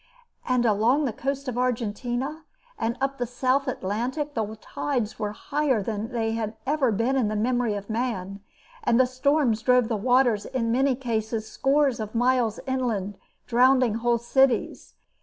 [0.47, 2.43] And along the coast of Argentina
[2.79, 7.35] and up the South Atlantic the tides were higher than had ever been in the
[7.35, 8.39] memory of man,
[8.83, 14.17] and the storms drove the waters in many cases scores of miles inland, drowning whole
[14.17, 14.95] cities.